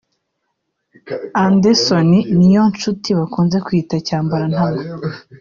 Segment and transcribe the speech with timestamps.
[1.45, 2.09] Anderson
[2.39, 4.81] Niyonshuti bakunze kwita Cyambarantama